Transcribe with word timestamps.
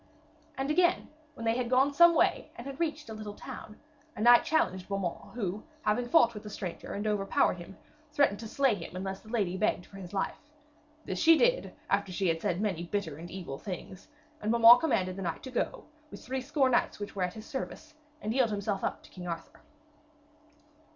And 0.57 0.71
again, 0.71 1.09
when 1.35 1.45
they 1.45 1.55
had 1.55 1.69
gone 1.69 1.93
some 1.93 2.15
way 2.15 2.49
and 2.55 2.65
had 2.65 2.79
reached 2.79 3.07
a 3.07 3.13
little 3.13 3.35
town, 3.35 3.79
a 4.15 4.21
knight 4.21 4.43
challenged 4.43 4.87
Beaumains, 4.89 5.35
who, 5.35 5.63
having 5.83 6.07
fought 6.09 6.33
with 6.33 6.41
the 6.41 6.49
stranger 6.49 6.95
and 6.95 7.05
overpowered 7.05 7.57
him, 7.59 7.77
threatened 8.11 8.39
to 8.39 8.47
slay 8.47 8.73
him 8.73 8.95
unless 8.95 9.19
the 9.19 9.29
lady 9.29 9.57
begged 9.57 9.85
for 9.85 9.97
his 9.97 10.11
life. 10.11 10.39
This 11.05 11.19
she 11.19 11.37
did, 11.37 11.75
after 11.87 12.11
she 12.11 12.29
had 12.29 12.41
said 12.41 12.59
many 12.61 12.81
bitter 12.87 13.17
and 13.17 13.29
evil 13.29 13.59
things, 13.59 14.07
and 14.41 14.51
Beaumains 14.51 14.79
commanded 14.79 15.17
the 15.17 15.21
knight 15.21 15.43
to 15.43 15.51
go, 15.51 15.85
with 16.09 16.25
threescore 16.25 16.71
knights 16.71 16.97
which 16.99 17.15
were 17.15 17.21
in 17.21 17.29
his 17.29 17.45
service, 17.45 17.93
and 18.23 18.33
yield 18.33 18.49
himself 18.49 18.83
up 18.83 19.03
to 19.03 19.11
King 19.11 19.27
Arthur. 19.27 19.61